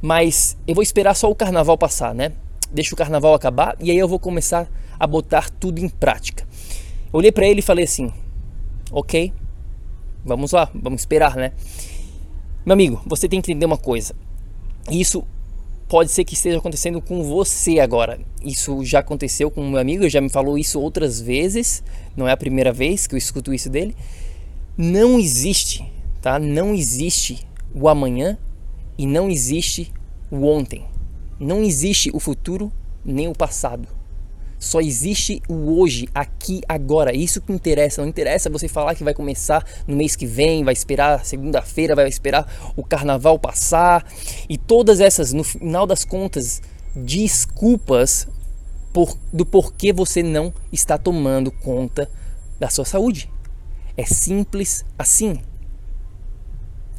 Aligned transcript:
mas 0.02 0.58
eu 0.67 0.73
vou 0.73 0.81
esperar 0.81 1.16
só 1.16 1.30
o 1.30 1.36
carnaval 1.36 1.78
passar, 1.78 2.16
né? 2.16 2.31
Deixa 2.72 2.94
o 2.94 2.97
carnaval 2.97 3.34
acabar 3.34 3.75
e 3.80 3.91
aí 3.91 3.97
eu 3.97 4.07
vou 4.07 4.18
começar 4.18 4.68
a 5.00 5.06
botar 5.06 5.50
tudo 5.50 5.80
em 5.80 5.90
prática. 5.90 6.47
Eu 7.13 7.19
olhei 7.19 7.31
para 7.31 7.46
ele 7.46 7.59
e 7.59 7.63
falei 7.63 7.85
assim: 7.85 8.12
ok, 8.91 9.34
vamos 10.24 10.51
lá, 10.51 10.69
vamos 10.74 11.01
esperar, 11.01 11.35
né? 11.35 11.51
Meu 12.63 12.73
amigo, 12.73 13.01
você 13.07 13.27
tem 13.27 13.41
que 13.41 13.51
entender 13.51 13.66
uma 13.66 13.77
coisa. 13.77 14.16
Isso 14.89 15.23
pode 15.89 16.11
ser 16.11 16.23
que 16.23 16.35
esteja 16.35 16.59
acontecendo 16.59 17.01
com 17.01 17.23
você 17.23 17.79
agora. 17.79 18.19
Isso 18.45 18.85
já 18.85 18.99
aconteceu 18.99 19.49
com 19.49 19.67
meu 19.67 19.79
amigo, 19.79 20.07
já 20.07 20.22
me 20.22 20.29
falou 20.29 20.59
isso 20.59 20.79
outras 20.79 21.19
vezes. 21.19 21.83
Não 22.16 22.27
é 22.27 22.31
a 22.31 22.38
primeira 22.38 22.71
vez 22.71 23.07
que 23.07 23.16
eu 23.16 23.17
escuto 23.17 23.51
isso 23.51 23.67
dele. 23.67 23.95
Não 24.77 25.19
existe, 25.19 25.91
tá? 26.21 26.38
Não 26.38 26.75
existe 26.75 27.47
o 27.73 27.89
amanhã 27.89 28.38
e 28.95 29.07
não 29.07 29.27
existe 29.27 29.91
o 30.29 30.45
ontem. 30.45 30.85
Não 31.39 31.63
existe 31.63 32.11
o 32.13 32.19
futuro 32.19 32.71
nem 33.03 33.27
o 33.27 33.33
passado. 33.33 33.88
Só 34.61 34.79
existe 34.79 35.41
o 35.49 35.79
hoje, 35.79 36.07
aqui, 36.13 36.61
agora. 36.69 37.16
Isso 37.16 37.41
que 37.41 37.51
interessa. 37.51 37.99
Não 37.99 38.07
interessa 38.07 38.47
você 38.47 38.67
falar 38.67 38.94
que 38.94 39.03
vai 39.03 39.11
começar 39.11 39.66
no 39.88 39.95
mês 39.95 40.16
que 40.16 40.27
vem, 40.27 40.63
vai 40.63 40.72
esperar 40.72 41.25
segunda-feira, 41.25 41.95
vai 41.95 42.07
esperar 42.07 42.73
o 42.77 42.83
carnaval 42.83 43.39
passar. 43.39 44.05
E 44.47 44.59
todas 44.59 45.00
essas, 45.00 45.33
no 45.33 45.44
final 45.44 45.88
das 45.88 46.05
contas, 46.05 46.61
desculpas 46.95 48.27
por, 48.94 49.17
do 49.33 49.47
porquê 49.47 49.91
você 49.91 50.21
não 50.21 50.53
está 50.71 50.95
tomando 50.95 51.51
conta 51.51 52.07
da 52.59 52.69
sua 52.69 52.85
saúde. 52.85 53.31
É 53.97 54.05
simples 54.05 54.85
assim. 54.95 55.41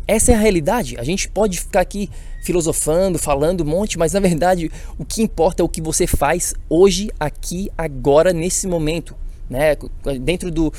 Essa 0.08 0.32
é 0.32 0.34
a 0.34 0.38
realidade. 0.38 0.98
A 0.98 1.04
gente 1.04 1.28
pode 1.28 1.60
ficar 1.60 1.82
aqui 1.82 2.10
filosofando, 2.42 3.18
falando 3.18 3.62
um 3.62 3.66
monte, 3.66 3.98
mas 3.98 4.12
na 4.12 4.20
verdade 4.20 4.70
o 4.98 5.04
que 5.04 5.22
importa 5.22 5.62
é 5.62 5.64
o 5.64 5.68
que 5.68 5.80
você 5.80 6.06
faz 6.06 6.54
hoje, 6.68 7.10
aqui, 7.18 7.70
agora, 7.78 8.32
nesse 8.32 8.66
momento. 8.66 9.16
Né? 9.48 9.76
Dentro 10.20 10.50
do, 10.50 10.72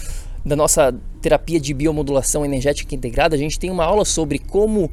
da 0.45 0.55
nossa 0.55 0.93
terapia 1.21 1.59
de 1.59 1.73
biomodulação 1.73 2.45
energética 2.45 2.93
integrada, 2.93 3.35
a 3.35 3.39
gente 3.39 3.57
tem 3.57 3.71
uma 3.71 3.85
aula 3.85 4.05
sobre 4.05 4.37
como 4.37 4.91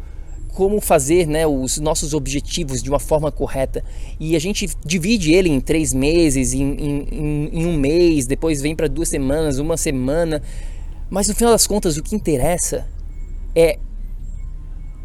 como 0.53 0.81
fazer 0.81 1.29
né, 1.29 1.47
os 1.47 1.79
nossos 1.79 2.13
objetivos 2.13 2.83
de 2.83 2.91
uma 2.91 2.99
forma 2.99 3.31
correta. 3.31 3.85
E 4.19 4.35
a 4.35 4.39
gente 4.41 4.69
divide 4.85 5.33
ele 5.33 5.49
em 5.49 5.61
três 5.61 5.93
meses, 5.93 6.53
em, 6.53 6.73
em, 6.73 7.51
em 7.53 7.67
um 7.67 7.77
mês, 7.77 8.27
depois 8.27 8.61
vem 8.61 8.75
para 8.75 8.89
duas 8.89 9.09
semanas, 9.09 9.59
uma 9.59 9.77
semana. 9.77 10.43
Mas 11.09 11.29
no 11.29 11.35
final 11.35 11.53
das 11.53 11.69
contas, 11.69 11.97
o 11.97 12.03
que 12.03 12.17
interessa 12.17 12.87
é 13.55 13.79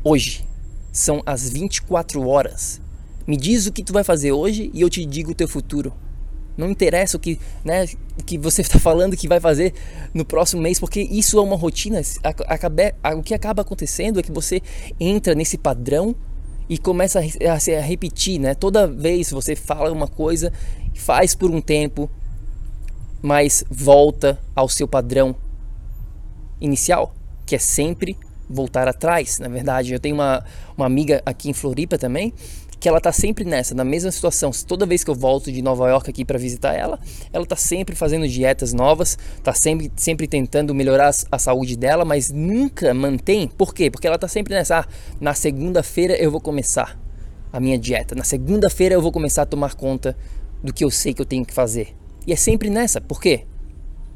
hoje. 0.04 0.46
São 0.96 1.22
as 1.26 1.50
24 1.50 2.26
horas. 2.26 2.82
Me 3.28 3.36
diz 3.36 3.68
o 3.68 3.74
que 3.74 3.84
tu 3.84 3.92
vai 3.92 4.02
fazer 4.02 4.32
hoje 4.32 4.72
e 4.74 4.80
eu 4.80 4.90
te 4.90 5.06
digo 5.06 5.32
o 5.32 5.36
teu 5.36 5.46
futuro. 5.46 5.94
Não 6.56 6.70
interessa 6.70 7.18
o 7.18 7.20
que, 7.20 7.38
né, 7.66 7.84
o 8.18 8.24
que 8.24 8.38
você 8.38 8.62
está 8.62 8.80
falando 8.80 9.18
que 9.18 9.28
vai 9.28 9.42
fazer 9.42 9.74
no 10.14 10.24
próximo 10.24 10.62
mês, 10.62 10.80
porque 10.80 11.02
isso 11.02 11.38
é 11.38 11.42
uma 11.42 11.58
rotina. 11.58 12.00
o 13.14 13.22
que 13.22 13.34
acaba 13.34 13.62
acontecendo 13.62 14.22
é 14.22 14.24
que 14.24 14.32
você 14.32 14.62
entra 14.98 15.36
nesse 15.36 15.58
padrão 15.58 16.16
e 16.70 16.78
começa 16.78 17.20
a, 17.20 17.78
a 17.78 17.82
repetir, 17.82 18.40
né? 18.40 18.56
Toda 18.56 18.88
vez 18.88 19.32
você 19.32 19.54
fala 19.54 19.92
uma 19.92 20.08
coisa, 20.08 20.54
faz 20.96 21.36
por 21.36 21.52
um 21.52 21.60
tempo, 21.60 22.10
mas 23.22 23.66
volta 23.70 24.42
ao 24.56 24.70
seu 24.70 24.88
padrão 24.88 25.36
inicial, 26.62 27.14
que 27.46 27.54
é 27.54 27.60
sempre 27.60 28.18
voltar 28.50 28.88
atrás. 28.88 29.40
Na 29.40 29.48
verdade, 29.48 29.94
eu 29.94 30.00
tenho 30.00 30.16
uma, 30.16 30.44
uma 30.78 30.86
amiga 30.86 31.22
aqui 31.26 31.50
em 31.50 31.54
Floripa 31.54 31.98
também 31.98 32.34
que 32.80 32.90
ela 32.90 33.02
tá 33.02 33.12
sempre 33.12 33.44
nessa, 33.44 33.74
na 33.74 33.84
mesma 33.84 34.12
situação. 34.12 34.52
Toda 34.68 34.86
vez 34.86 35.04
que 35.04 35.10
eu 35.10 35.16
volto 35.16 35.52
de 35.52 35.62
Nova 35.62 35.90
York 35.90 36.08
aqui 36.10 36.24
para 36.24 36.38
visitar 36.38 36.74
ela, 36.74 37.00
ela 37.34 37.46
tá 37.46 37.56
sempre 37.56 37.96
fazendo 37.96 38.28
dietas 38.28 38.74
novas, 38.74 39.18
tá 39.44 39.54
sempre, 39.54 39.92
sempre 39.96 40.28
tentando 40.28 40.72
melhorar 40.76 41.12
a 41.32 41.40
saúde 41.40 41.76
dela, 41.76 42.06
mas 42.06 42.32
nunca 42.32 42.94
mantém. 42.94 43.48
Por 43.48 43.74
quê? 43.74 43.90
Porque 43.90 44.06
ela 44.06 44.20
tá 44.20 44.28
sempre 44.28 44.54
nessa, 44.54 44.82
ah, 44.82 44.86
na 45.20 45.34
segunda-feira 45.34 46.16
eu 46.16 46.30
vou 46.30 46.40
começar 46.40 47.00
a 47.52 47.60
minha 47.60 47.78
dieta. 47.78 48.14
Na 48.14 48.24
segunda-feira 48.24 48.94
eu 48.94 49.02
vou 49.02 49.12
começar 49.12 49.44
a 49.44 49.48
tomar 49.48 49.74
conta 49.74 50.16
do 50.64 50.74
que 50.74 50.84
eu 50.84 50.92
sei 50.92 51.14
que 51.14 51.22
eu 51.22 51.26
tenho 51.26 51.46
que 51.46 51.54
fazer. 51.54 51.96
E 52.28 52.34
é 52.34 52.36
sempre 52.36 52.70
nessa. 52.70 53.00
Por 53.00 53.22
quê? 53.22 53.46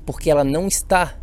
Porque 0.06 0.30
ela 0.30 0.44
não 0.44 0.68
está 0.68 1.19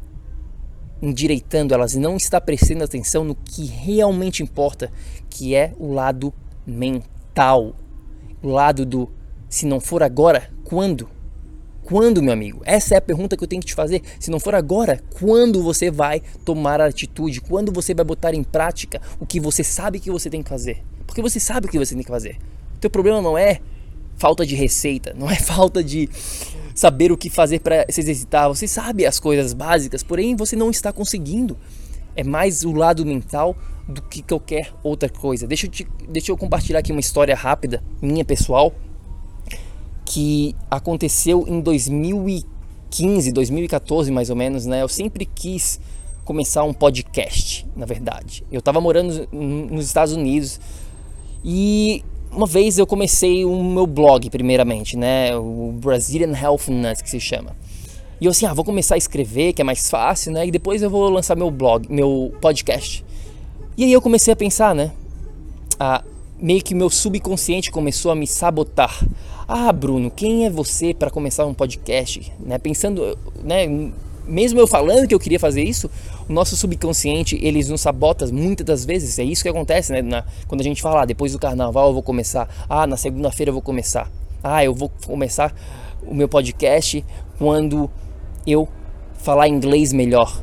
endireitando 1.00 1.74
elas 1.74 1.94
não 1.94 2.16
está 2.16 2.40
prestando 2.40 2.84
atenção 2.84 3.24
no 3.24 3.34
que 3.34 3.66
realmente 3.66 4.42
importa, 4.42 4.90
que 5.28 5.54
é 5.54 5.72
o 5.78 5.92
lado 5.92 6.32
mental. 6.66 7.74
O 8.42 8.48
lado 8.48 8.84
do 8.84 9.10
se 9.48 9.66
não 9.66 9.80
for 9.80 10.02
agora, 10.02 10.50
quando? 10.64 11.08
Quando, 11.84 12.20
meu 12.20 12.32
amigo? 12.32 12.62
Essa 12.64 12.94
é 12.94 12.98
a 12.98 13.00
pergunta 13.00 13.36
que 13.36 13.44
eu 13.44 13.48
tenho 13.48 13.60
que 13.60 13.68
te 13.68 13.74
fazer. 13.74 14.02
Se 14.18 14.30
não 14.30 14.40
for 14.40 14.56
agora, 14.56 15.00
quando 15.20 15.62
você 15.62 15.88
vai 15.88 16.20
tomar 16.44 16.80
a 16.80 16.86
atitude? 16.86 17.40
Quando 17.40 17.70
você 17.70 17.94
vai 17.94 18.04
botar 18.04 18.34
em 18.34 18.42
prática 18.42 19.00
o 19.20 19.26
que 19.26 19.38
você 19.38 19.62
sabe 19.62 20.00
que 20.00 20.10
você 20.10 20.28
tem 20.28 20.42
que 20.42 20.48
fazer? 20.48 20.82
Porque 21.06 21.22
você 21.22 21.38
sabe 21.38 21.68
o 21.68 21.70
que 21.70 21.78
você 21.78 21.94
tem 21.94 22.02
que 22.02 22.10
fazer. 22.10 22.38
O 22.74 22.78
teu 22.80 22.90
problema 22.90 23.22
não 23.22 23.38
é 23.38 23.60
falta 24.16 24.46
de 24.46 24.54
receita, 24.54 25.14
não 25.16 25.30
é 25.30 25.36
falta 25.40 25.82
de 25.82 26.08
saber 26.74 27.10
o 27.10 27.16
que 27.16 27.30
fazer 27.30 27.60
para 27.60 27.86
se 27.88 28.00
exercitar. 28.00 28.48
Você 28.48 28.68
sabe 28.68 29.06
as 29.06 29.18
coisas 29.18 29.52
básicas, 29.52 30.02
porém 30.02 30.36
você 30.36 30.54
não 30.54 30.70
está 30.70 30.92
conseguindo. 30.92 31.56
É 32.14 32.24
mais 32.24 32.62
o 32.62 32.72
lado 32.72 33.04
mental 33.04 33.56
do 33.88 34.02
que 34.02 34.22
qualquer 34.22 34.72
outra 34.82 35.08
coisa. 35.08 35.46
Deixa 35.46 35.66
eu, 35.66 35.70
te, 35.70 35.86
deixa 36.08 36.32
eu 36.32 36.36
compartilhar 36.36 36.80
aqui 36.80 36.92
uma 36.92 37.00
história 37.00 37.34
rápida, 37.34 37.82
minha 38.02 38.24
pessoal, 38.24 38.74
que 40.04 40.54
aconteceu 40.70 41.44
em 41.48 41.60
2015, 41.60 43.32
2014 43.32 44.10
mais 44.10 44.30
ou 44.30 44.36
menos, 44.36 44.66
né? 44.66 44.82
Eu 44.82 44.88
sempre 44.88 45.24
quis 45.24 45.80
começar 46.24 46.64
um 46.64 46.74
podcast, 46.74 47.66
na 47.76 47.86
verdade. 47.86 48.44
Eu 48.50 48.58
estava 48.58 48.80
morando 48.80 49.28
nos 49.32 49.86
Estados 49.86 50.12
Unidos 50.12 50.60
e 51.44 52.04
uma 52.30 52.46
vez 52.46 52.78
eu 52.78 52.86
comecei 52.86 53.44
o 53.44 53.62
meu 53.62 53.86
blog 53.86 54.28
primeiramente, 54.30 54.96
né? 54.96 55.36
O 55.36 55.72
Brazilian 55.80 56.32
Health 56.36 56.68
Nuts 56.68 57.02
que 57.02 57.10
se 57.10 57.20
chama. 57.20 57.56
E 58.20 58.24
eu 58.24 58.30
assim, 58.30 58.46
ah, 58.46 58.54
vou 58.54 58.64
começar 58.64 58.94
a 58.94 58.98
escrever, 58.98 59.52
que 59.52 59.60
é 59.60 59.64
mais 59.64 59.90
fácil, 59.90 60.32
né? 60.32 60.46
E 60.46 60.50
depois 60.50 60.82
eu 60.82 60.88
vou 60.88 61.08
lançar 61.10 61.36
meu 61.36 61.50
blog, 61.50 61.86
meu 61.90 62.32
podcast. 62.40 63.04
E 63.76 63.84
aí 63.84 63.92
eu 63.92 64.00
comecei 64.00 64.32
a 64.32 64.36
pensar, 64.36 64.74
né? 64.74 64.92
Ah, 65.78 66.02
meio 66.40 66.62
que 66.62 66.74
meu 66.74 66.88
subconsciente 66.88 67.70
começou 67.70 68.10
a 68.10 68.14
me 68.14 68.26
sabotar. 68.26 69.06
Ah, 69.46 69.70
Bruno, 69.72 70.10
quem 70.10 70.46
é 70.46 70.50
você 70.50 70.94
para 70.94 71.10
começar 71.10 71.44
um 71.46 71.54
podcast? 71.54 72.32
Né? 72.40 72.58
Pensando, 72.58 73.18
né? 73.44 73.66
Mesmo 74.26 74.58
eu 74.58 74.66
falando 74.66 75.06
que 75.06 75.14
eu 75.14 75.20
queria 75.20 75.38
fazer 75.38 75.62
isso, 75.62 75.90
o 76.28 76.32
nosso 76.32 76.56
subconsciente 76.56 77.38
ele 77.42 77.62
nos 77.64 77.80
sabota 77.80 78.26
muitas 78.26 78.66
das 78.66 78.84
vezes. 78.84 79.18
É 79.18 79.24
isso 79.24 79.42
que 79.42 79.48
acontece, 79.48 79.92
né? 79.92 80.02
Na, 80.02 80.24
quando 80.46 80.60
a 80.60 80.64
gente 80.64 80.82
fala, 80.82 81.02
ah, 81.02 81.04
depois 81.04 81.32
do 81.32 81.38
carnaval 81.38 81.88
eu 81.88 81.94
vou 81.94 82.02
começar. 82.02 82.48
Ah, 82.68 82.86
na 82.86 82.96
segunda-feira 82.96 83.50
eu 83.50 83.54
vou 83.54 83.62
começar. 83.62 84.10
Ah, 84.42 84.64
eu 84.64 84.74
vou 84.74 84.90
começar 85.06 85.54
o 86.06 86.14
meu 86.14 86.28
podcast 86.28 87.04
quando 87.38 87.90
eu 88.46 88.68
falar 89.18 89.48
inglês 89.48 89.92
melhor. 89.92 90.42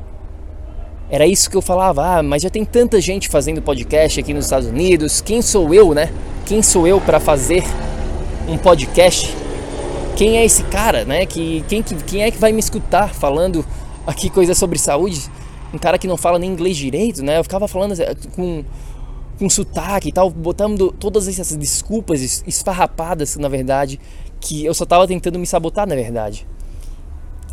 Era 1.09 1.27
isso 1.27 1.49
que 1.49 1.55
eu 1.55 1.61
falava, 1.61 2.17
ah, 2.17 2.23
mas 2.23 2.41
já 2.41 2.49
tem 2.49 2.65
tanta 2.65 2.99
gente 2.99 3.29
fazendo 3.29 3.61
podcast 3.61 4.19
aqui 4.19 4.33
nos 4.33 4.45
Estados 4.45 4.67
Unidos, 4.67 5.21
quem 5.21 5.41
sou 5.41 5.73
eu, 5.73 5.93
né? 5.93 6.11
Quem 6.45 6.61
sou 6.61 6.87
eu 6.87 6.99
para 6.99 7.19
fazer 7.19 7.63
um 8.47 8.57
podcast? 8.57 9.35
Quem 10.15 10.37
é 10.37 10.45
esse 10.45 10.63
cara, 10.63 11.05
né? 11.05 11.25
Que, 11.25 11.63
quem, 11.67 11.83
quem 11.83 12.23
é 12.23 12.31
que 12.31 12.37
vai 12.37 12.51
me 12.51 12.59
escutar 12.59 13.13
falando 13.13 13.65
aqui 14.07 14.29
coisas 14.29 14.57
sobre 14.57 14.79
saúde? 14.79 15.21
Um 15.73 15.77
cara 15.77 15.97
que 15.97 16.07
não 16.07 16.17
fala 16.17 16.37
nem 16.37 16.51
inglês 16.51 16.77
direito, 16.77 17.23
né? 17.23 17.39
Eu 17.39 17.43
ficava 17.43 17.67
falando 17.67 17.93
assim, 17.93 18.03
com, 18.35 18.63
com 19.39 19.49
sotaque 19.49 20.09
e 20.09 20.11
tal, 20.11 20.29
botando 20.29 20.91
todas 20.91 21.27
essas 21.27 21.55
desculpas 21.55 22.43
esfarrapadas, 22.45 23.35
na 23.37 23.49
verdade, 23.49 23.99
que 24.39 24.63
eu 24.63 24.73
só 24.73 24.85
tava 24.85 25.07
tentando 25.07 25.39
me 25.39 25.47
sabotar, 25.47 25.87
na 25.87 25.95
verdade 25.95 26.45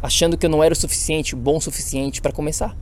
achando 0.02 0.36
que 0.36 0.46
eu 0.46 0.50
não 0.50 0.62
era 0.62 0.72
o 0.72 0.76
suficiente, 0.76 1.36
bom 1.36 1.56
o 1.56 1.60
suficiente 1.60 2.20
para 2.20 2.32
começar. 2.32 2.76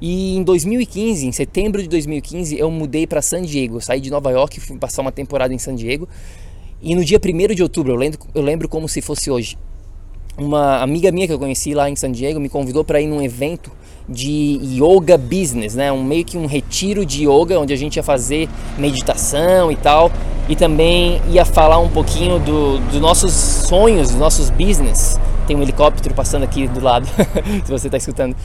E 0.00 0.36
em 0.36 0.42
2015, 0.42 1.26
em 1.26 1.32
setembro 1.32 1.82
de 1.82 1.88
2015, 1.88 2.58
eu 2.58 2.70
mudei 2.70 3.06
para 3.06 3.20
San 3.20 3.42
Diego. 3.42 3.76
Eu 3.76 3.80
saí 3.80 4.00
de 4.00 4.10
Nova 4.10 4.30
York, 4.30 4.60
fui 4.60 4.78
passar 4.78 5.02
uma 5.02 5.12
temporada 5.12 5.52
em 5.52 5.58
San 5.58 5.74
Diego. 5.74 6.08
E 6.80 6.94
no 6.94 7.04
dia 7.04 7.20
1 7.22 7.54
de 7.54 7.62
outubro, 7.62 7.92
eu 7.92 7.96
lembro, 7.96 8.18
eu 8.34 8.42
lembro 8.42 8.68
como 8.68 8.88
se 8.88 9.02
fosse 9.02 9.30
hoje, 9.30 9.58
uma 10.38 10.80
amiga 10.80 11.12
minha 11.12 11.26
que 11.26 11.32
eu 11.32 11.38
conheci 11.38 11.74
lá 11.74 11.90
em 11.90 11.96
San 11.96 12.10
Diego 12.10 12.40
me 12.40 12.48
convidou 12.48 12.82
para 12.82 13.00
ir 13.00 13.06
num 13.06 13.20
evento 13.20 13.70
de 14.08 14.58
yoga 14.62 15.16
business, 15.16 15.74
né? 15.74 15.92
Um 15.92 16.02
meio 16.02 16.24
que 16.24 16.36
um 16.36 16.46
retiro 16.46 17.06
de 17.06 17.26
yoga 17.26 17.58
onde 17.58 17.72
a 17.72 17.76
gente 17.76 17.96
ia 17.96 18.02
fazer 18.02 18.48
meditação 18.78 19.70
e 19.70 19.76
tal, 19.76 20.10
e 20.48 20.56
também 20.56 21.20
ia 21.30 21.44
falar 21.44 21.78
um 21.78 21.88
pouquinho 21.88 22.38
dos 22.38 22.80
do 22.92 23.00
nossos 23.00 23.32
sonhos, 23.32 24.10
dos 24.10 24.18
nossos 24.18 24.50
business 24.50 25.18
tem 25.50 25.56
um 25.56 25.62
helicóptero 25.62 26.14
passando 26.14 26.44
aqui 26.44 26.68
do 26.68 26.80
lado, 26.80 27.08
se 27.66 27.70
você 27.70 27.88
está 27.88 27.96
escutando. 27.96 28.36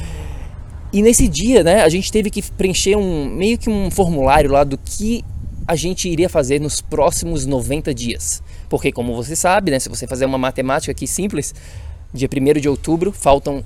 E 0.91 1.03
nesse 1.03 1.27
dia, 1.27 1.63
né, 1.63 1.83
a 1.83 1.89
gente 1.89 2.11
teve 2.11 2.31
que 2.31 2.41
preencher 2.41 2.95
um 2.95 3.25
meio 3.25 3.59
que 3.59 3.69
um 3.69 3.91
formulário 3.91 4.51
lá 4.51 4.63
do 4.63 4.75
que 4.75 5.23
a 5.67 5.75
gente 5.75 6.09
iria 6.09 6.27
fazer 6.27 6.59
nos 6.59 6.81
próximos 6.81 7.45
90 7.45 7.93
dias. 7.93 8.41
Porque 8.67 8.91
como 8.91 9.15
você 9.15 9.35
sabe, 9.35 9.69
né, 9.69 9.77
se 9.77 9.87
você 9.87 10.07
fazer 10.07 10.25
uma 10.25 10.39
matemática 10.39 10.91
aqui 10.91 11.05
simples, 11.05 11.53
dia 12.11 12.27
1 12.27 12.59
de 12.59 12.67
outubro 12.67 13.11
faltam 13.11 13.63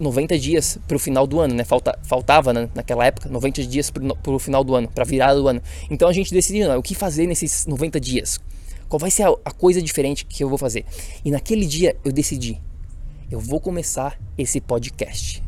90 0.00 0.38
dias 0.38 0.78
para 0.88 0.96
o 0.96 0.98
final 0.98 1.26
do 1.26 1.38
ano, 1.38 1.54
né? 1.54 1.64
Falta, 1.64 1.98
faltava 2.02 2.52
né, 2.52 2.68
naquela 2.74 3.04
época 3.04 3.28
90 3.28 3.64
dias 3.66 3.90
para 3.90 4.32
o 4.32 4.38
final 4.38 4.64
do 4.64 4.74
ano, 4.74 4.88
para 4.88 5.04
virada 5.04 5.38
do 5.38 5.46
ano. 5.46 5.62
Então 5.90 6.08
a 6.08 6.12
gente 6.12 6.32
decidiu 6.32 6.68
né, 6.68 6.76
o 6.76 6.82
que 6.82 6.94
fazer 6.94 7.26
nesses 7.26 7.66
90 7.66 8.00
dias. 8.00 8.40
Qual 8.88 8.98
vai 8.98 9.10
ser 9.10 9.24
a, 9.24 9.34
a 9.44 9.50
coisa 9.52 9.80
diferente 9.80 10.24
que 10.24 10.42
eu 10.42 10.48
vou 10.48 10.58
fazer? 10.58 10.84
E 11.24 11.30
naquele 11.30 11.66
dia 11.66 11.96
eu 12.04 12.10
decidi 12.10 12.60
eu 13.30 13.38
vou 13.38 13.60
começar 13.60 14.18
esse 14.36 14.60
podcast. 14.60 15.40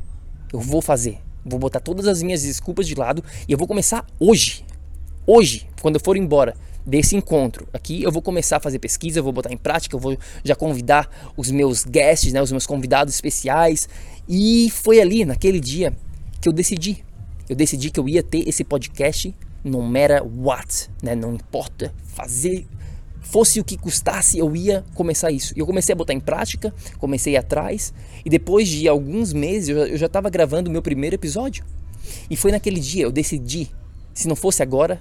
Eu 0.52 0.60
vou 0.60 0.80
fazer. 0.80 1.18
Vou 1.44 1.58
botar 1.58 1.80
todas 1.80 2.06
as 2.06 2.22
minhas 2.22 2.42
desculpas 2.42 2.86
de 2.86 2.94
lado 2.94 3.24
e 3.48 3.50
eu 3.50 3.58
vou 3.58 3.66
começar 3.66 4.06
hoje. 4.20 4.64
Hoje, 5.26 5.66
quando 5.80 5.96
eu 5.96 6.00
for 6.00 6.16
embora 6.16 6.54
desse 6.86 7.16
encontro 7.16 7.68
aqui, 7.72 8.02
eu 8.02 8.10
vou 8.10 8.22
começar 8.22 8.56
a 8.56 8.60
fazer 8.60 8.78
pesquisa, 8.78 9.18
eu 9.18 9.22
vou 9.22 9.32
botar 9.32 9.52
em 9.52 9.56
prática, 9.56 9.94
eu 9.94 10.00
vou 10.00 10.16
já 10.44 10.54
convidar 10.54 11.32
os 11.36 11.50
meus 11.50 11.84
guests, 11.84 12.32
né, 12.32 12.42
os 12.42 12.50
meus 12.50 12.66
convidados 12.66 13.14
especiais. 13.14 13.88
E 14.28 14.70
foi 14.70 15.00
ali, 15.00 15.24
naquele 15.24 15.60
dia, 15.60 15.96
que 16.40 16.48
eu 16.48 16.52
decidi. 16.52 17.04
Eu 17.48 17.56
decidi 17.56 17.90
que 17.90 18.00
eu 18.00 18.08
ia 18.08 18.22
ter 18.22 18.48
esse 18.48 18.64
podcast 18.64 19.34
no 19.64 19.82
matter 19.82 20.22
what, 20.24 20.88
né? 21.02 21.14
Não 21.14 21.34
importa 21.34 21.94
fazer 22.04 22.66
fosse 23.22 23.60
o 23.60 23.64
que 23.64 23.78
custasse, 23.78 24.38
eu 24.38 24.54
ia 24.54 24.84
começar 24.94 25.30
isso. 25.30 25.54
E 25.56 25.60
eu 25.60 25.66
comecei 25.66 25.92
a 25.92 25.96
botar 25.96 26.12
em 26.12 26.20
prática, 26.20 26.74
comecei 26.98 27.36
atrás, 27.36 27.94
e 28.24 28.28
depois 28.28 28.68
de 28.68 28.86
alguns 28.86 29.32
meses 29.32 29.70
eu 29.70 29.96
já 29.96 30.06
estava 30.06 30.28
gravando 30.28 30.68
o 30.68 30.72
meu 30.72 30.82
primeiro 30.82 31.14
episódio. 31.14 31.64
E 32.28 32.36
foi 32.36 32.50
naquele 32.50 32.80
dia, 32.80 33.04
eu 33.04 33.12
decidi, 33.12 33.70
se 34.12 34.28
não 34.28 34.36
fosse 34.36 34.62
agora, 34.62 35.00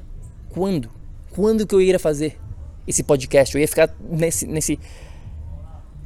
quando? 0.50 0.89
Quando 1.31 1.66
que 1.66 1.74
eu 1.74 1.81
ia 1.81 1.98
fazer 1.98 2.38
esse 2.86 3.04
podcast? 3.04 3.56
Eu 3.56 3.62
ia 3.62 3.68
ficar 3.68 3.89
nesse, 4.10 4.45
nesse, 4.45 4.80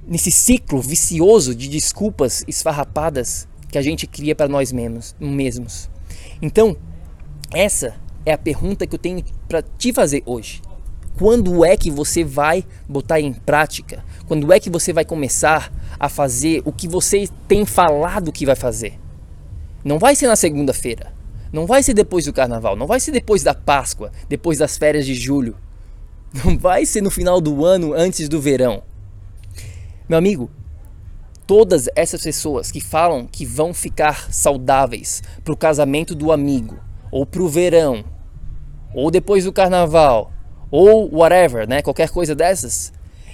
nesse 0.08 0.30
ciclo 0.30 0.80
vicioso 0.80 1.56
de 1.56 1.68
desculpas 1.68 2.44
esfarrapadas 2.48 3.48
que 3.70 3.78
a 3.78 3.82
gente 3.82 4.06
cria 4.06 4.36
para 4.36 4.48
nós 4.48 4.72
mesmos, 4.72 5.16
mesmos. 5.20 5.90
Então, 6.42 6.78
essa 7.52 7.96
é 8.26 8.34
a 8.34 8.38
pergunta 8.38 8.86
que 8.86 8.94
eu 8.94 9.00
tenho 9.00 9.24
para 9.48 9.64
te 9.64 9.92
fazer 9.92 10.22
hoje. 10.26 10.62
Quando 11.18 11.66
é 11.66 11.76
que 11.76 11.90
você 11.90 12.24
vai 12.24 12.64
botar 12.88 13.20
em 13.20 13.34
prática? 13.34 14.04
Quando 14.28 14.52
é 14.54 14.60
que 14.60 14.70
você 14.70 14.94
vai 14.94 15.06
começar 15.06 15.74
a 16.00 16.10
fazer 16.10 16.62
o 16.66 16.72
que 16.72 16.88
você 16.88 17.28
tem 17.48 17.66
falado 17.66 18.32
que 18.32 18.46
vai 18.46 18.56
fazer? 18.56 19.00
Não 19.84 19.98
vai 19.98 20.16
ser 20.16 20.28
na 20.28 20.36
segunda-feira. 20.36 21.14
Não 21.52 21.66
vai 21.66 21.84
ser 21.84 21.94
depois 21.94 22.26
do 22.26 22.34
carnaval. 22.34 22.76
Não 22.76 22.88
vai 22.88 23.00
ser 23.00 23.12
depois 23.12 23.44
da 23.44 23.54
Páscoa, 23.54 24.12
depois 24.28 24.58
das 24.58 24.78
férias 24.78 25.06
de 25.06 25.16
julho. 25.16 25.56
Não 26.44 26.58
vai 26.58 26.86
ser 26.86 27.02
no 27.02 27.10
final 27.10 27.40
do 27.40 27.64
ano, 27.66 27.94
antes 27.94 28.28
do 28.28 28.42
verão. 28.42 28.84
Meu 30.08 30.18
amigo, 30.18 30.52
todas 31.48 31.88
essas 31.96 32.22
pessoas 32.22 32.72
que 32.72 32.82
falam 32.82 33.26
que 33.26 33.46
vão 33.46 33.74
ficar 33.74 34.32
saudáveis 34.32 35.24
para 35.44 35.54
o 35.54 35.58
casamento 35.58 36.14
do 36.14 36.32
amigo, 36.32 36.78
ou 37.12 37.26
para 37.26 37.42
o 37.42 37.48
verão, 37.48 38.04
ou 38.94 39.10
depois 39.10 39.46
do 39.46 39.54
carnaval, 39.54 40.32
ou 40.70 41.10
whatever, 41.14 41.68
né? 41.68 41.82
Qualquer 41.82 42.10
coisa 42.10 42.36
dessas, 42.36 42.92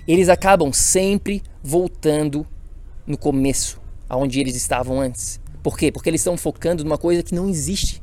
eles 0.08 0.30
acabam 0.30 0.72
sempre 0.72 1.42
voltando 1.64 2.46
no 3.06 3.18
começo, 3.18 3.82
aonde 4.08 4.40
eles 4.40 4.56
estavam 4.56 5.00
antes. 5.00 5.40
Por 5.64 5.78
quê? 5.78 5.92
Porque 5.92 6.10
eles 6.10 6.22
estão 6.22 6.38
focando 6.38 6.84
numa 6.84 6.98
coisa 6.98 7.24
que 7.24 7.36
não 7.36 7.50
existe. 7.50 8.02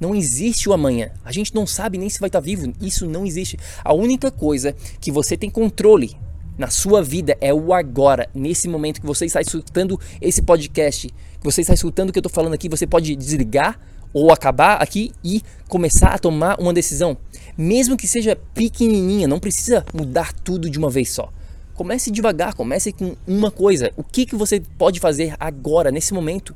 Não 0.00 0.14
existe 0.14 0.68
o 0.68 0.72
amanhã. 0.72 1.10
A 1.24 1.32
gente 1.32 1.54
não 1.54 1.66
sabe 1.66 1.98
nem 1.98 2.08
se 2.08 2.20
vai 2.20 2.28
estar 2.28 2.40
vivo. 2.40 2.72
Isso 2.80 3.06
não 3.06 3.26
existe. 3.26 3.58
A 3.84 3.92
única 3.92 4.30
coisa 4.30 4.74
que 5.00 5.10
você 5.10 5.36
tem 5.36 5.50
controle 5.50 6.16
na 6.56 6.68
sua 6.68 7.02
vida 7.02 7.36
é 7.40 7.52
o 7.52 7.72
agora. 7.72 8.28
Nesse 8.34 8.68
momento 8.68 9.00
que 9.00 9.06
você 9.06 9.26
está 9.26 9.40
escutando 9.40 9.98
esse 10.20 10.42
podcast, 10.42 11.08
que 11.08 11.44
você 11.44 11.60
está 11.60 11.74
escutando 11.74 12.10
o 12.10 12.12
que 12.12 12.18
eu 12.18 12.20
estou 12.20 12.32
falando 12.32 12.54
aqui, 12.54 12.68
você 12.68 12.86
pode 12.86 13.14
desligar 13.16 13.78
ou 14.12 14.32
acabar 14.32 14.82
aqui 14.82 15.12
e 15.22 15.42
começar 15.68 16.08
a 16.08 16.18
tomar 16.18 16.58
uma 16.58 16.72
decisão, 16.72 17.16
mesmo 17.56 17.96
que 17.96 18.08
seja 18.08 18.36
pequenininha, 18.54 19.28
não 19.28 19.38
precisa 19.38 19.84
mudar 19.92 20.32
tudo 20.32 20.70
de 20.70 20.78
uma 20.78 20.90
vez 20.90 21.10
só. 21.10 21.30
Comece 21.74 22.10
devagar, 22.10 22.54
comece 22.54 22.92
com 22.92 23.14
uma 23.26 23.50
coisa. 23.50 23.92
O 23.96 24.02
que, 24.02 24.26
que 24.26 24.34
você 24.34 24.60
pode 24.78 24.98
fazer 24.98 25.34
agora, 25.38 25.90
nesse 25.90 26.12
momento, 26.12 26.54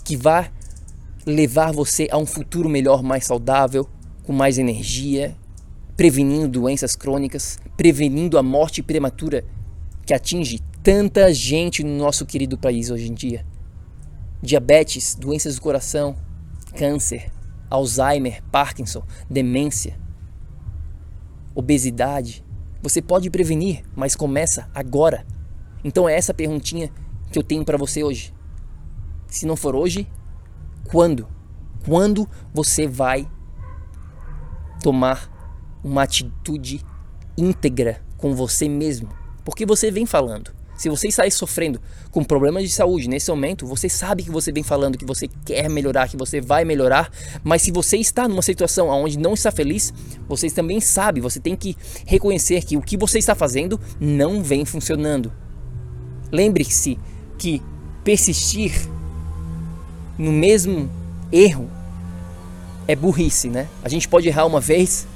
que 0.00 0.16
vai 0.16 0.50
levar 1.26 1.72
você 1.72 2.08
a 2.10 2.18
um 2.18 2.26
futuro 2.26 2.68
melhor, 2.68 3.02
mais 3.02 3.26
saudável, 3.26 3.88
com 4.24 4.32
mais 4.32 4.58
energia, 4.58 5.36
prevenindo 5.96 6.48
doenças 6.48 6.96
crônicas, 6.96 7.58
prevenindo 7.76 8.38
a 8.38 8.42
morte 8.42 8.82
prematura 8.82 9.44
que 10.06 10.14
atinge 10.14 10.60
tanta 10.82 11.32
gente 11.32 11.84
no 11.84 11.96
nosso 11.96 12.24
querido 12.24 12.56
país 12.56 12.90
hoje 12.90 13.10
em 13.10 13.14
dia. 13.14 13.46
Diabetes, 14.42 15.14
doenças 15.14 15.56
do 15.56 15.60
coração, 15.60 16.16
câncer, 16.76 17.30
Alzheimer, 17.68 18.42
Parkinson, 18.50 19.02
demência, 19.28 19.98
obesidade. 21.54 22.44
Você 22.82 23.02
pode 23.02 23.28
prevenir, 23.30 23.84
mas 23.94 24.16
começa 24.16 24.68
agora. 24.74 25.26
Então 25.84 26.08
é 26.08 26.16
essa 26.16 26.32
perguntinha 26.32 26.90
que 27.30 27.38
eu 27.38 27.42
tenho 27.42 27.64
para 27.64 27.76
você 27.76 28.02
hoje. 28.02 28.32
Se 29.30 29.46
não 29.46 29.56
for 29.56 29.76
hoje, 29.76 30.08
quando? 30.90 31.28
Quando 31.86 32.28
você 32.52 32.86
vai 32.86 33.28
tomar 34.82 35.30
uma 35.82 36.02
atitude 36.02 36.84
íntegra 37.38 38.02
com 38.16 38.34
você 38.34 38.68
mesmo? 38.68 39.08
Porque 39.44 39.64
você 39.64 39.90
vem 39.90 40.04
falando. 40.04 40.52
Se 40.76 40.88
você 40.88 41.08
está 41.08 41.28
sofrendo 41.30 41.78
com 42.10 42.24
problemas 42.24 42.62
de 42.62 42.70
saúde 42.70 43.06
nesse 43.06 43.30
momento, 43.30 43.66
você 43.66 43.86
sabe 43.86 44.22
que 44.22 44.30
você 44.30 44.50
vem 44.50 44.62
falando 44.62 44.96
que 44.96 45.04
você 45.04 45.28
quer 45.44 45.68
melhorar, 45.68 46.08
que 46.08 46.16
você 46.16 46.40
vai 46.40 46.64
melhorar, 46.64 47.10
mas 47.44 47.60
se 47.60 47.70
você 47.70 47.98
está 47.98 48.26
numa 48.26 48.40
situação 48.40 48.88
onde 48.88 49.18
não 49.18 49.34
está 49.34 49.50
feliz, 49.50 49.92
você 50.26 50.48
também 50.48 50.80
sabe, 50.80 51.20
você 51.20 51.38
tem 51.38 51.54
que 51.54 51.76
reconhecer 52.06 52.64
que 52.64 52.78
o 52.78 52.80
que 52.80 52.96
você 52.96 53.18
está 53.18 53.34
fazendo 53.34 53.78
não 54.00 54.42
vem 54.42 54.64
funcionando. 54.64 55.30
Lembre-se 56.32 56.98
que 57.36 57.62
persistir 58.02 58.72
no 60.20 60.32
mesmo 60.32 60.90
erro 61.32 61.66
é 62.86 62.94
burrice, 62.94 63.48
né? 63.48 63.68
A 63.82 63.88
gente 63.88 64.06
pode 64.06 64.28
errar 64.28 64.44
uma 64.44 64.60
vez, 64.60 65.06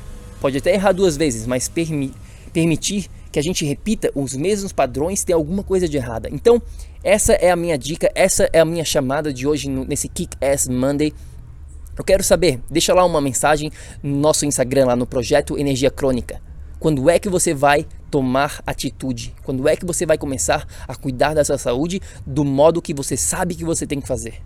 pode 0.40 0.56
até 0.56 0.72
errar 0.72 0.92
duas 0.92 1.14
vezes, 1.14 1.46
mas 1.46 1.68
permi 1.68 2.10
permitir 2.54 3.10
que 3.30 3.38
a 3.38 3.42
gente 3.42 3.64
repita 3.66 4.10
os 4.14 4.34
mesmos 4.34 4.72
padrões, 4.72 5.22
tem 5.22 5.34
alguma 5.34 5.62
coisa 5.62 5.88
de 5.88 5.96
errada. 5.96 6.28
Então, 6.32 6.62
essa 7.02 7.34
é 7.34 7.50
a 7.50 7.56
minha 7.56 7.76
dica, 7.76 8.10
essa 8.14 8.48
é 8.52 8.60
a 8.60 8.64
minha 8.64 8.84
chamada 8.84 9.30
de 9.32 9.46
hoje 9.46 9.68
nesse 9.68 10.08
Kick 10.08 10.36
Ass 10.40 10.68
Monday. 10.68 11.12
Eu 11.98 12.04
quero 12.04 12.22
saber, 12.22 12.60
deixa 12.70 12.94
lá 12.94 13.04
uma 13.04 13.20
mensagem 13.20 13.70
no 14.02 14.16
nosso 14.16 14.46
Instagram, 14.46 14.86
lá 14.86 14.96
no 14.96 15.06
Projeto 15.06 15.58
Energia 15.58 15.90
Crônica. 15.90 16.40
Quando 16.78 17.10
é 17.10 17.18
que 17.18 17.28
você 17.28 17.52
vai 17.52 17.86
tomar 18.10 18.62
atitude? 18.66 19.34
Quando 19.42 19.68
é 19.68 19.76
que 19.76 19.84
você 19.84 20.06
vai 20.06 20.16
começar 20.16 20.66
a 20.88 20.94
cuidar 20.94 21.34
da 21.34 21.44
sua 21.44 21.58
saúde 21.58 22.00
do 22.24 22.44
modo 22.44 22.80
que 22.80 22.94
você 22.94 23.16
sabe 23.16 23.54
que 23.54 23.64
você 23.64 23.86
tem 23.86 24.00
que 24.00 24.08
fazer? 24.08 24.40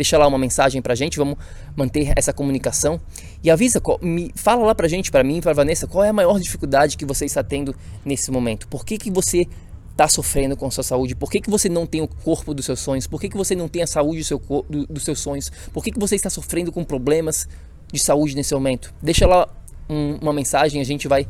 Deixa 0.00 0.16
lá 0.16 0.26
uma 0.26 0.38
mensagem 0.38 0.80
pra 0.80 0.94
gente, 0.94 1.18
vamos 1.18 1.36
manter 1.76 2.14
essa 2.16 2.32
comunicação. 2.32 2.98
E 3.44 3.50
avisa, 3.50 3.82
me 4.00 4.32
fala 4.34 4.64
lá 4.64 4.74
pra 4.74 4.88
gente, 4.88 5.10
pra 5.10 5.22
mim, 5.22 5.42
pra 5.42 5.52
Vanessa, 5.52 5.86
qual 5.86 6.02
é 6.02 6.08
a 6.08 6.12
maior 6.12 6.40
dificuldade 6.40 6.96
que 6.96 7.04
você 7.04 7.26
está 7.26 7.44
tendo 7.44 7.76
nesse 8.02 8.30
momento? 8.30 8.66
Por 8.66 8.82
que, 8.82 8.96
que 8.96 9.10
você 9.10 9.46
está 9.90 10.08
sofrendo 10.08 10.56
com 10.56 10.64
a 10.64 10.70
sua 10.70 10.82
saúde? 10.82 11.14
Por 11.14 11.30
que, 11.30 11.38
que 11.38 11.50
você 11.50 11.68
não 11.68 11.84
tem 11.84 12.00
o 12.00 12.08
corpo 12.08 12.54
dos 12.54 12.64
seus 12.64 12.80
sonhos? 12.80 13.06
Por 13.06 13.20
que, 13.20 13.28
que 13.28 13.36
você 13.36 13.54
não 13.54 13.68
tem 13.68 13.82
a 13.82 13.86
saúde 13.86 14.20
do 14.20 14.24
seu, 14.24 14.38
do, 14.70 14.86
dos 14.86 15.04
seus 15.04 15.20
sonhos? 15.20 15.52
Por 15.70 15.84
que, 15.84 15.90
que 15.90 16.00
você 16.00 16.16
está 16.16 16.30
sofrendo 16.30 16.72
com 16.72 16.82
problemas 16.82 17.46
de 17.92 17.98
saúde 17.98 18.34
nesse 18.34 18.54
momento? 18.54 18.94
Deixa 19.02 19.26
lá 19.26 19.46
um, 19.86 20.14
uma 20.14 20.32
mensagem, 20.32 20.80
a 20.80 20.84
gente 20.84 21.06
vai 21.08 21.28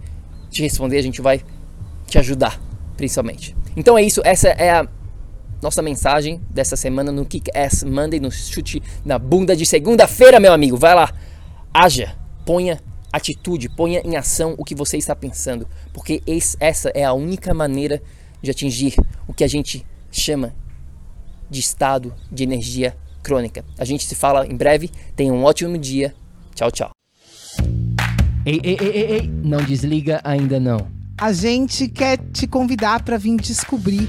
te 0.48 0.62
responder, 0.62 0.96
a 0.96 1.02
gente 1.02 1.20
vai 1.20 1.42
te 2.06 2.20
ajudar, 2.20 2.62
principalmente. 2.96 3.56
Então 3.76 3.98
é 3.98 4.02
isso, 4.04 4.20
essa 4.24 4.50
é 4.50 4.70
a 4.70 4.88
nossa 5.62 5.82
mensagem 5.82 6.40
dessa 6.50 6.76
semana 6.76 7.12
no 7.12 7.24
Kick 7.24 7.50
Ass 7.56 7.84
Monday, 7.84 8.20
no 8.20 8.30
chute 8.30 8.82
na 9.04 9.18
bunda 9.18 9.54
de 9.54 9.66
segunda-feira, 9.66 10.40
meu 10.40 10.52
amigo. 10.52 10.76
Vai 10.76 10.94
lá, 10.94 11.12
haja, 11.72 12.16
ponha 12.44 12.80
atitude, 13.12 13.68
ponha 13.68 14.00
em 14.04 14.16
ação 14.16 14.54
o 14.56 14.64
que 14.64 14.74
você 14.74 14.96
está 14.96 15.14
pensando, 15.16 15.66
porque 15.92 16.22
esse, 16.26 16.56
essa 16.60 16.90
é 16.90 17.04
a 17.04 17.12
única 17.12 17.52
maneira 17.52 18.00
de 18.40 18.50
atingir 18.50 18.94
o 19.26 19.34
que 19.34 19.44
a 19.44 19.48
gente 19.48 19.84
chama 20.10 20.54
de 21.50 21.60
estado 21.60 22.14
de 22.30 22.44
energia 22.44 22.96
crônica. 23.22 23.64
A 23.78 23.84
gente 23.84 24.04
se 24.04 24.14
fala 24.14 24.46
em 24.46 24.56
breve. 24.56 24.90
Tenha 25.14 25.32
um 25.32 25.44
ótimo 25.44 25.76
dia. 25.76 26.14
Tchau, 26.54 26.70
tchau. 26.70 26.90
Ei, 28.46 28.60
ei, 28.62 28.76
ei, 28.80 28.88
ei, 28.88 29.12
ei, 29.12 29.28
não 29.28 29.62
desliga 29.62 30.20
ainda 30.24 30.58
não. 30.58 30.88
A 31.18 31.32
gente 31.32 31.88
quer 31.88 32.18
te 32.32 32.46
convidar 32.46 33.02
para 33.02 33.18
vir 33.18 33.36
descobrir 33.36 34.08